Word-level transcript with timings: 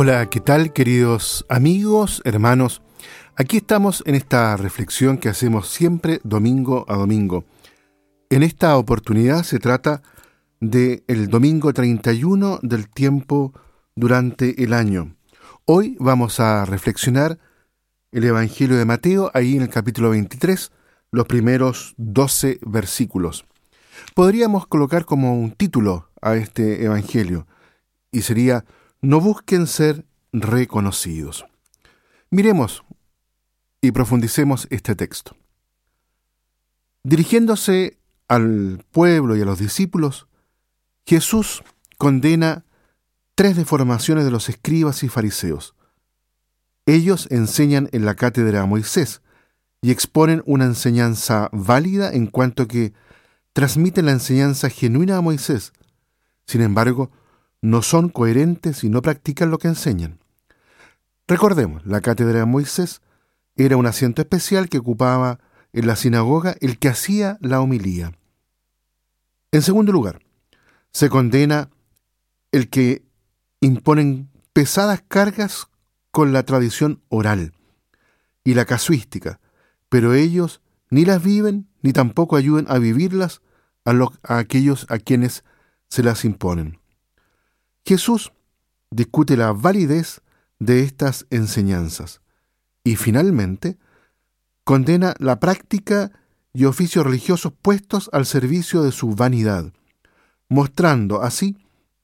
Hola, 0.00 0.30
¿qué 0.30 0.38
tal 0.38 0.72
queridos 0.72 1.44
amigos, 1.48 2.22
hermanos? 2.24 2.82
Aquí 3.34 3.56
estamos 3.56 4.04
en 4.06 4.14
esta 4.14 4.56
reflexión 4.56 5.18
que 5.18 5.28
hacemos 5.28 5.70
siempre 5.70 6.20
domingo 6.22 6.84
a 6.86 6.94
domingo. 6.94 7.44
En 8.30 8.44
esta 8.44 8.76
oportunidad 8.76 9.42
se 9.42 9.58
trata 9.58 10.02
de 10.60 11.02
el 11.08 11.26
domingo 11.26 11.72
31 11.72 12.60
del 12.62 12.88
tiempo 12.88 13.52
durante 13.96 14.62
el 14.62 14.72
año. 14.72 15.16
Hoy 15.64 15.96
vamos 15.98 16.38
a 16.38 16.64
reflexionar 16.64 17.40
el 18.12 18.22
Evangelio 18.22 18.76
de 18.76 18.84
Mateo, 18.84 19.32
ahí 19.34 19.56
en 19.56 19.62
el 19.62 19.68
capítulo 19.68 20.10
23, 20.10 20.70
los 21.10 21.26
primeros 21.26 21.94
12 21.96 22.60
versículos. 22.62 23.46
Podríamos 24.14 24.68
colocar 24.68 25.04
como 25.04 25.34
un 25.34 25.50
título 25.50 26.08
a 26.22 26.36
este 26.36 26.84
Evangelio, 26.84 27.48
y 28.12 28.22
sería 28.22 28.64
no 29.00 29.20
busquen 29.20 29.66
ser 29.66 30.04
reconocidos. 30.32 31.46
Miremos 32.30 32.84
y 33.80 33.92
profundicemos 33.92 34.66
este 34.70 34.94
texto. 34.94 35.36
Dirigiéndose 37.04 37.98
al 38.26 38.84
pueblo 38.90 39.36
y 39.36 39.40
a 39.40 39.44
los 39.44 39.58
discípulos, 39.58 40.26
Jesús 41.06 41.62
condena 41.96 42.64
tres 43.34 43.56
deformaciones 43.56 44.24
de 44.24 44.30
los 44.30 44.48
escribas 44.48 45.02
y 45.02 45.08
fariseos. 45.08 45.74
Ellos 46.86 47.28
enseñan 47.30 47.88
en 47.92 48.04
la 48.04 48.14
cátedra 48.14 48.62
a 48.62 48.66
Moisés 48.66 49.22
y 49.80 49.90
exponen 49.90 50.42
una 50.44 50.64
enseñanza 50.64 51.48
válida 51.52 52.12
en 52.12 52.26
cuanto 52.26 52.66
que 52.66 52.92
transmiten 53.52 54.06
la 54.06 54.12
enseñanza 54.12 54.68
genuina 54.70 55.16
a 55.16 55.20
Moisés. 55.20 55.72
Sin 56.46 56.62
embargo, 56.62 57.10
no 57.60 57.82
son 57.82 58.08
coherentes 58.08 58.84
y 58.84 58.88
no 58.88 59.02
practican 59.02 59.50
lo 59.50 59.58
que 59.58 59.68
enseñan. 59.68 60.18
Recordemos, 61.26 61.84
la 61.84 62.00
cátedra 62.00 62.40
de 62.40 62.44
Moisés 62.44 63.02
era 63.56 63.76
un 63.76 63.86
asiento 63.86 64.22
especial 64.22 64.68
que 64.68 64.78
ocupaba 64.78 65.40
en 65.72 65.86
la 65.86 65.96
sinagoga 65.96 66.56
el 66.60 66.78
que 66.78 66.88
hacía 66.88 67.36
la 67.40 67.60
homilía. 67.60 68.12
En 69.50 69.62
segundo 69.62 69.92
lugar, 69.92 70.20
se 70.90 71.10
condena 71.10 71.70
el 72.52 72.68
que 72.68 73.02
imponen 73.60 74.30
pesadas 74.52 75.02
cargas 75.06 75.68
con 76.10 76.32
la 76.32 76.44
tradición 76.44 77.02
oral 77.08 77.52
y 78.44 78.54
la 78.54 78.64
casuística, 78.64 79.40
pero 79.88 80.14
ellos 80.14 80.62
ni 80.90 81.04
las 81.04 81.22
viven 81.22 81.68
ni 81.82 81.92
tampoco 81.92 82.36
ayudan 82.36 82.66
a 82.68 82.78
vivirlas 82.78 83.42
a, 83.84 83.92
a 84.22 84.38
aquellos 84.38 84.86
a 84.88 84.98
quienes 84.98 85.44
se 85.88 86.02
las 86.02 86.24
imponen. 86.24 86.78
Jesús 87.88 88.34
discute 88.90 89.34
la 89.38 89.52
validez 89.52 90.20
de 90.58 90.82
estas 90.82 91.26
enseñanzas 91.30 92.20
y 92.84 92.96
finalmente 92.96 93.78
condena 94.62 95.14
la 95.18 95.40
práctica 95.40 96.12
y 96.52 96.66
oficios 96.66 97.06
religiosos 97.06 97.54
puestos 97.62 98.10
al 98.12 98.26
servicio 98.26 98.82
de 98.82 98.92
su 98.92 99.14
vanidad, 99.14 99.72
mostrando 100.50 101.22
así 101.22 101.56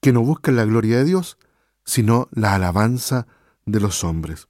que 0.00 0.12
no 0.12 0.22
buscan 0.22 0.56
la 0.56 0.64
gloria 0.64 0.98
de 0.98 1.04
Dios, 1.04 1.38
sino 1.84 2.26
la 2.32 2.56
alabanza 2.56 3.28
de 3.64 3.78
los 3.78 4.02
hombres. 4.02 4.48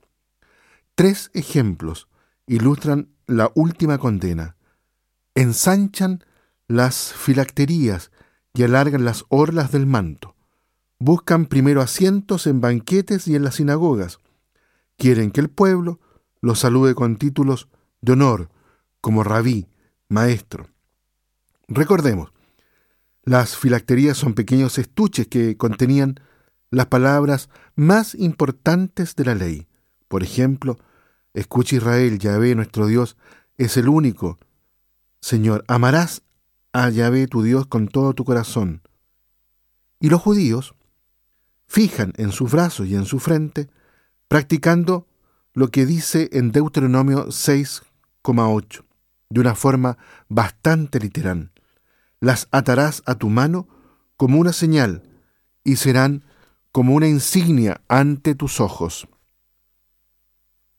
Tres 0.94 1.30
ejemplos 1.34 2.08
ilustran 2.46 3.10
la 3.26 3.52
última 3.54 3.98
condena. 3.98 4.56
Ensanchan 5.34 6.24
las 6.68 7.12
filacterías 7.12 8.12
y 8.54 8.62
alargan 8.62 9.04
las 9.04 9.26
orlas 9.28 9.72
del 9.72 9.84
manto. 9.84 10.37
Buscan 11.00 11.46
primero 11.46 11.80
asientos 11.80 12.46
en 12.46 12.60
banquetes 12.60 13.28
y 13.28 13.36
en 13.36 13.44
las 13.44 13.56
sinagogas. 13.56 14.18
Quieren 14.96 15.30
que 15.30 15.40
el 15.40 15.48
pueblo 15.48 16.00
los 16.40 16.58
salude 16.58 16.94
con 16.94 17.16
títulos 17.16 17.68
de 18.00 18.12
honor, 18.12 18.50
como 19.00 19.22
rabí, 19.22 19.68
maestro. 20.08 20.68
Recordemos, 21.68 22.32
las 23.22 23.56
filacterías 23.56 24.16
son 24.16 24.34
pequeños 24.34 24.78
estuches 24.78 25.28
que 25.28 25.56
contenían 25.56 26.18
las 26.70 26.86
palabras 26.86 27.48
más 27.76 28.14
importantes 28.14 29.14
de 29.14 29.24
la 29.24 29.34
ley. 29.34 29.68
Por 30.08 30.22
ejemplo, 30.22 30.78
escucha 31.34 31.76
Israel, 31.76 32.18
Yahvé 32.18 32.54
nuestro 32.54 32.86
Dios 32.86 33.16
es 33.56 33.76
el 33.76 33.88
único. 33.88 34.38
Señor, 35.20 35.64
amarás 35.68 36.22
a 36.72 36.88
Yahvé 36.88 37.26
tu 37.26 37.42
Dios 37.42 37.66
con 37.66 37.88
todo 37.88 38.14
tu 38.14 38.24
corazón. 38.24 38.82
Y 40.00 40.10
los 40.10 40.20
judíos 40.20 40.74
fijan 41.68 42.12
en 42.16 42.32
sus 42.32 42.50
brazos 42.50 42.88
y 42.88 42.96
en 42.96 43.04
su 43.04 43.20
frente, 43.20 43.68
practicando 44.26 45.06
lo 45.52 45.70
que 45.70 45.86
dice 45.86 46.28
en 46.32 46.50
Deuteronomio 46.50 47.26
6,8, 47.26 48.84
de 49.30 49.40
una 49.40 49.54
forma 49.54 49.98
bastante 50.28 50.98
literal. 50.98 51.52
Las 52.20 52.48
atarás 52.50 53.02
a 53.06 53.14
tu 53.14 53.28
mano 53.28 53.68
como 54.16 54.38
una 54.38 54.52
señal 54.52 55.02
y 55.62 55.76
serán 55.76 56.24
como 56.72 56.94
una 56.94 57.06
insignia 57.06 57.82
ante 57.88 58.34
tus 58.34 58.60
ojos. 58.60 59.06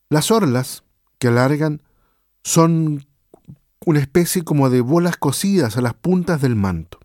Las 0.09 0.31
orlas 0.31 0.83
que 1.19 1.27
alargan 1.27 1.81
son 2.43 3.05
una 3.85 3.99
especie 3.99 4.43
como 4.43 4.69
de 4.69 4.81
bolas 4.81 5.17
cosidas 5.17 5.77
a 5.77 5.81
las 5.81 5.93
puntas 5.93 6.41
del 6.41 6.55
manto. 6.55 6.99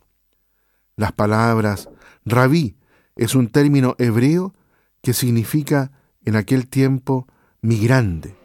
Las 0.96 1.12
palabras 1.12 1.88
rabí 2.24 2.76
es 3.16 3.34
un 3.34 3.48
término 3.48 3.94
hebreo 3.98 4.54
que 5.02 5.12
significa 5.12 5.92
en 6.24 6.36
aquel 6.36 6.68
tiempo 6.68 7.26
migrante, 7.60 8.36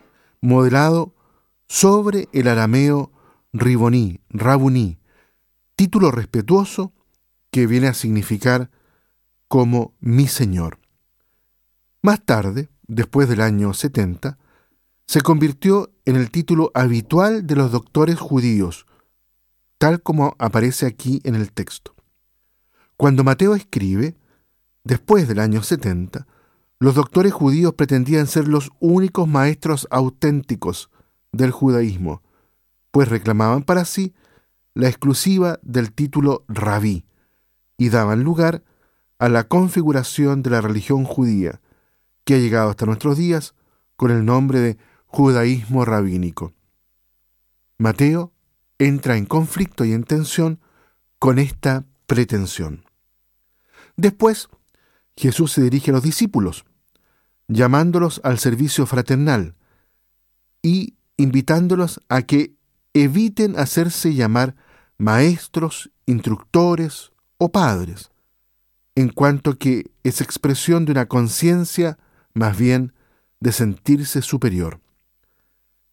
modelado 0.41 1.13
sobre 1.67 2.27
el 2.33 2.47
arameo 2.47 3.11
riboní, 3.53 4.19
rabuní, 4.29 4.99
título 5.75 6.11
respetuoso 6.11 6.93
que 7.51 7.67
viene 7.67 7.87
a 7.87 7.93
significar 7.93 8.69
como 9.47 9.93
mi 9.99 10.27
Señor. 10.27 10.79
Más 12.01 12.23
tarde, 12.23 12.69
después 12.87 13.27
del 13.27 13.41
año 13.41 13.73
70, 13.73 14.37
se 15.05 15.21
convirtió 15.21 15.91
en 16.05 16.15
el 16.15 16.29
título 16.29 16.71
habitual 16.75 17.47
de 17.47 17.55
los 17.55 17.71
doctores 17.71 18.19
judíos, 18.19 18.85
tal 19.77 20.03
como 20.03 20.35
aparece 20.37 20.85
aquí 20.85 21.19
en 21.23 21.35
el 21.35 21.51
texto. 21.51 21.95
Cuando 22.95 23.23
Mateo 23.23 23.55
escribe, 23.55 24.15
Después 24.83 25.27
del 25.27 25.39
año 25.39 25.63
70, 25.63 26.27
los 26.79 26.95
doctores 26.95 27.33
judíos 27.33 27.73
pretendían 27.73 28.27
ser 28.27 28.47
los 28.47 28.71
únicos 28.79 29.27
maestros 29.27 29.87
auténticos 29.91 30.89
del 31.31 31.51
judaísmo, 31.51 32.21
pues 32.91 33.09
reclamaban 33.09 33.63
para 33.63 33.85
sí 33.85 34.13
la 34.73 34.87
exclusiva 34.87 35.59
del 35.61 35.91
título 35.91 36.45
rabí 36.47 37.05
y 37.77 37.89
daban 37.89 38.23
lugar 38.23 38.63
a 39.19 39.27
la 39.27 39.47
configuración 39.47 40.41
de 40.41 40.49
la 40.49 40.61
religión 40.61 41.03
judía, 41.03 41.59
que 42.23 42.35
ha 42.35 42.37
llegado 42.37 42.69
hasta 42.69 42.85
nuestros 42.85 43.17
días 43.17 43.55
con 43.95 44.11
el 44.11 44.23
nombre 44.23 44.59
de 44.59 44.77
judaísmo 45.07 45.83
rabínico. 45.83 46.53
Mateo 47.77 48.31
entra 48.77 49.17
en 49.17 49.25
conflicto 49.25 49.83
y 49.83 49.93
en 49.93 50.03
tensión 50.03 50.59
con 51.19 51.39
esta 51.39 51.85
pretensión. 52.07 52.85
Después, 53.97 54.47
Jesús 55.19 55.51
se 55.51 55.61
dirige 55.61 55.91
a 55.91 55.95
los 55.95 56.03
discípulos, 56.03 56.63
llamándolos 57.49 58.21
al 58.23 58.39
servicio 58.39 58.85
fraternal 58.85 59.53
y 60.61 60.95
invitándolos 61.17 61.99
a 62.07 62.21
que 62.21 62.53
eviten 62.93 63.59
hacerse 63.59 64.13
llamar 64.13 64.55
maestros, 64.97 65.91
instructores 66.05 67.11
o 67.37 67.51
padres, 67.51 68.11
en 68.95 69.09
cuanto 69.09 69.57
que 69.57 69.91
es 70.03 70.21
expresión 70.21 70.85
de 70.85 70.93
una 70.93 71.09
conciencia 71.09 71.99
más 72.33 72.57
bien 72.57 72.93
de 73.41 73.51
sentirse 73.51 74.21
superior. 74.21 74.79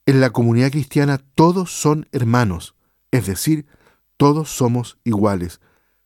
En 0.06 0.20
la 0.20 0.30
comunidad 0.30 0.70
cristiana 0.70 1.18
todos 1.34 1.72
son 1.72 2.06
hermanos, 2.12 2.76
es 3.10 3.26
decir, 3.26 3.66
todos 4.18 4.50
somos 4.50 4.98
iguales, 5.02 5.60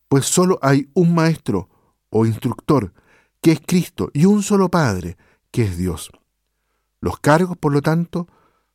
pues 0.08 0.24
solo 0.24 0.58
hay 0.62 0.88
un 0.94 1.14
maestro 1.14 1.68
o 2.08 2.24
instructor 2.24 2.94
que 3.40 3.52
es 3.52 3.60
Cristo, 3.64 4.10
y 4.12 4.26
un 4.26 4.42
solo 4.42 4.70
Padre, 4.70 5.16
que 5.50 5.64
es 5.64 5.76
Dios. 5.76 6.10
Los 7.00 7.18
cargos, 7.18 7.56
por 7.56 7.72
lo 7.72 7.82
tanto, 7.82 8.28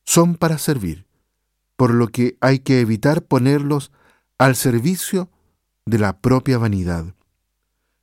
son 0.04 0.34
para 0.34 0.58
servir, 0.58 1.06
por 1.76 1.92
lo 1.92 2.08
que 2.08 2.36
hay 2.40 2.60
que 2.60 2.80
evitar 2.80 3.22
ponerlos 3.22 3.92
al 4.38 4.56
servicio 4.56 5.30
de 5.84 5.98
la 5.98 6.18
propia 6.18 6.58
vanidad. 6.58 7.14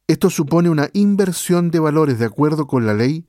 Esto 0.07 0.29
supone 0.29 0.69
una 0.69 0.89
inversión 0.93 1.71
de 1.71 1.79
valores 1.79 2.19
de 2.19 2.25
acuerdo 2.25 2.67
con 2.67 2.85
la 2.85 2.93
ley 2.93 3.25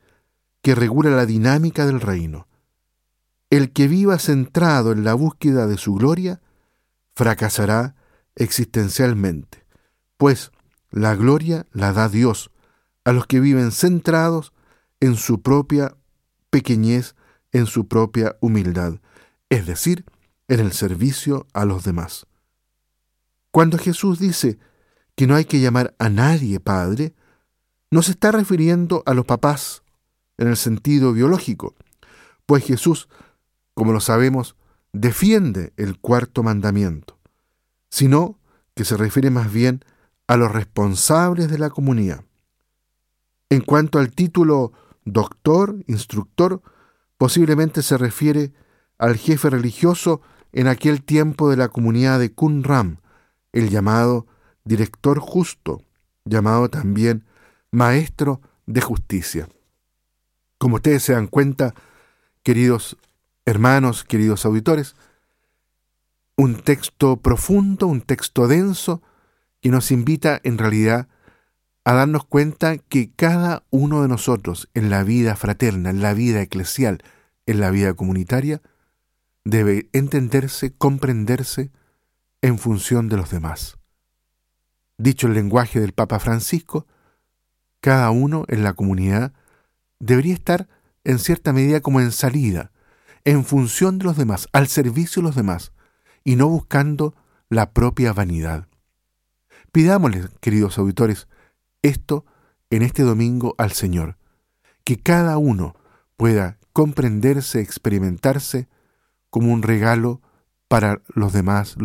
que 0.62 0.74
regula 0.74 1.10
la 1.10 1.26
dinámica 1.26 1.86
del 1.86 2.00
reino. 2.00 2.48
El 3.50 3.72
que 3.72 3.86
viva 3.86 4.18
centrado 4.18 4.92
en 4.92 5.04
la 5.04 5.14
búsqueda 5.14 5.66
de 5.66 5.76
su 5.76 5.94
gloria, 5.94 6.40
fracasará 7.14 7.94
existencialmente, 8.34 9.64
pues 10.16 10.50
la 10.90 11.14
gloria 11.14 11.66
la 11.72 11.92
da 11.92 12.08
Dios, 12.08 12.50
a 13.04 13.12
los 13.12 13.26
que 13.26 13.40
viven 13.40 13.70
centrados 13.70 14.52
en 15.00 15.16
su 15.16 15.42
propia 15.42 15.96
pequeñez, 16.50 17.14
en 17.52 17.66
su 17.66 17.86
propia 17.86 18.36
humildad, 18.40 19.00
es 19.48 19.66
decir, 19.66 20.04
en 20.48 20.60
el 20.60 20.72
servicio 20.72 21.46
a 21.52 21.64
los 21.64 21.84
demás. 21.84 22.26
Cuando 23.50 23.78
Jesús 23.78 24.18
dice 24.18 24.58
que 25.14 25.26
no 25.26 25.34
hay 25.34 25.44
que 25.44 25.60
llamar 25.60 25.94
a 25.98 26.08
nadie 26.08 26.60
padre, 26.60 27.14
no 27.90 28.02
se 28.02 28.12
está 28.12 28.32
refiriendo 28.32 29.02
a 29.06 29.14
los 29.14 29.24
papás 29.24 29.82
en 30.38 30.48
el 30.48 30.56
sentido 30.56 31.12
biológico, 31.12 31.74
pues 32.46 32.64
Jesús, 32.64 33.08
como 33.74 33.92
lo 33.92 34.00
sabemos, 34.00 34.56
defiende 34.92 35.72
el 35.76 35.98
cuarto 35.98 36.42
mandamiento, 36.42 37.18
sino 37.90 38.38
que 38.74 38.84
se 38.84 38.96
refiere 38.96 39.30
más 39.30 39.52
bien 39.52 39.84
a 40.26 40.36
los 40.36 40.50
responsables 40.50 41.48
de 41.50 41.58
la 41.58 41.70
comunidad. 41.70 42.24
En 43.50 43.60
cuanto 43.60 43.98
al 43.98 44.10
título 44.10 44.72
doctor, 45.04 45.76
instructor, 45.86 46.62
posiblemente 47.18 47.82
se 47.82 47.98
refiere 47.98 48.52
al 48.98 49.16
jefe 49.16 49.50
religioso 49.50 50.20
en 50.52 50.68
aquel 50.68 51.02
tiempo 51.02 51.50
de 51.50 51.56
la 51.56 51.68
comunidad 51.68 52.18
de 52.18 52.32
Qumran, 52.32 53.00
el 53.52 53.70
llamado 53.70 54.26
director 54.64 55.18
justo, 55.18 55.82
llamado 56.24 56.70
también 56.70 57.24
maestro 57.70 58.40
de 58.66 58.80
justicia. 58.80 59.48
Como 60.58 60.76
ustedes 60.76 61.02
se 61.02 61.12
dan 61.12 61.26
cuenta, 61.26 61.74
queridos 62.42 62.96
hermanos, 63.44 64.04
queridos 64.04 64.46
auditores, 64.46 64.94
un 66.36 66.56
texto 66.56 67.16
profundo, 67.18 67.86
un 67.86 68.00
texto 68.00 68.48
denso, 68.48 69.02
que 69.60 69.70
nos 69.70 69.90
invita 69.90 70.40
en 70.44 70.58
realidad 70.58 71.08
a 71.84 71.92
darnos 71.92 72.24
cuenta 72.24 72.78
que 72.78 73.10
cada 73.14 73.62
uno 73.70 74.02
de 74.02 74.08
nosotros 74.08 74.70
en 74.74 74.88
la 74.88 75.04
vida 75.04 75.36
fraterna, 75.36 75.90
en 75.90 76.00
la 76.00 76.14
vida 76.14 76.40
eclesial, 76.40 77.02
en 77.46 77.60
la 77.60 77.70
vida 77.70 77.92
comunitaria, 77.92 78.62
debe 79.44 79.90
entenderse, 79.92 80.72
comprenderse 80.72 81.70
en 82.40 82.58
función 82.58 83.08
de 83.08 83.18
los 83.18 83.30
demás. 83.30 83.76
Dicho 84.96 85.26
el 85.26 85.34
lenguaje 85.34 85.80
del 85.80 85.92
Papa 85.92 86.18
Francisco, 86.18 86.86
cada 87.80 88.10
uno 88.10 88.46
en 88.48 88.64
la 88.64 88.72
comunidad 88.72 89.34
debería 89.98 90.34
estar 90.34 90.68
en 91.04 91.18
cierta 91.18 91.52
medida 91.52 91.80
como 91.80 92.00
en 92.00 92.12
salida, 92.12 92.72
en 93.24 93.44
función 93.44 93.98
de 93.98 94.04
los 94.04 94.16
demás, 94.16 94.48
al 94.52 94.68
servicio 94.68 95.20
de 95.20 95.28
los 95.28 95.36
demás, 95.36 95.72
y 96.24 96.36
no 96.36 96.48
buscando 96.48 97.14
la 97.50 97.72
propia 97.72 98.14
vanidad. 98.14 98.68
Pidámosle, 99.72 100.28
queridos 100.40 100.78
auditores, 100.78 101.28
esto 101.84 102.24
en 102.70 102.82
este 102.82 103.02
domingo 103.02 103.54
al 103.58 103.72
Señor, 103.72 104.16
que 104.84 104.98
cada 104.98 105.38
uno 105.38 105.76
pueda 106.16 106.58
comprenderse, 106.72 107.60
experimentarse 107.60 108.68
como 109.30 109.52
un 109.52 109.62
regalo 109.62 110.20
para 110.66 111.02
los 111.14 111.32
demás, 111.32 111.76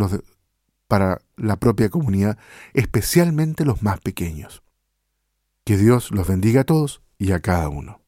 para 0.88 1.20
la 1.36 1.58
propia 1.58 1.90
comunidad, 1.90 2.38
especialmente 2.74 3.66
los 3.66 3.84
más 3.84 4.00
pequeños. 4.00 4.64
Que 5.64 5.78
Dios 5.78 6.12
los 6.12 6.28
bendiga 6.28 6.62
a 6.62 6.66
todos 6.66 7.02
y 7.18 7.34
a 7.34 7.42
cada 7.42 7.70
uno. 7.70 8.02